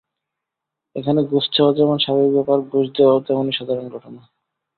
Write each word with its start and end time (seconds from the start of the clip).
এখানে 0.95 1.19
ঘুষ 1.23 1.45
চাওয়া 1.55 1.71
যেমন 1.73 1.97
স্বাভাবিক 1.97 2.31
ব্যাপার, 2.37 2.57
ঘুষ 2.71 2.85
দেওয়াও 2.97 3.23
তেমনই 3.27 3.57
সাধারণ 3.57 3.85
ঘটনা। 3.89 4.21